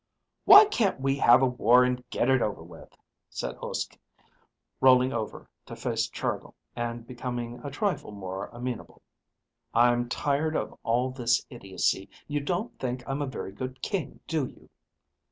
"Why 0.45 0.65
can't 0.65 0.99
we 0.99 1.15
have 1.17 1.43
a 1.43 1.45
war 1.45 1.83
and 1.83 2.03
get 2.09 2.27
it 2.27 2.41
over 2.41 2.63
with?" 2.63 2.97
said 3.29 3.55
Uske, 3.61 3.99
rolling 4.79 5.13
over 5.13 5.47
to 5.67 5.75
face 5.75 6.07
Chargill 6.07 6.55
and 6.75 7.05
becoming 7.05 7.61
a 7.63 7.69
trifle 7.69 8.09
more 8.11 8.47
amenable. 8.47 9.03
"I'm 9.75 10.09
tired 10.09 10.55
of 10.55 10.75
all 10.81 11.11
this 11.11 11.45
idiocy. 11.51 12.09
You 12.27 12.39
don't 12.39 12.75
think 12.79 13.07
I'm 13.07 13.21
a 13.21 13.27
very 13.27 13.51
good 13.51 13.83
king, 13.83 14.19
do 14.25 14.47
you?" 14.47 14.71